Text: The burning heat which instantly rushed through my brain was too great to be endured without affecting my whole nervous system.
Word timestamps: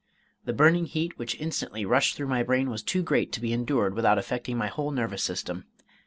The 0.45 0.51
burning 0.53 0.85
heat 0.87 1.19
which 1.19 1.39
instantly 1.39 1.85
rushed 1.85 2.15
through 2.17 2.25
my 2.25 2.41
brain 2.41 2.71
was 2.71 2.81
too 2.81 3.03
great 3.03 3.31
to 3.33 3.39
be 3.39 3.53
endured 3.53 3.93
without 3.93 4.17
affecting 4.17 4.57
my 4.57 4.65
whole 4.65 4.89
nervous 4.89 5.23
system. 5.23 5.65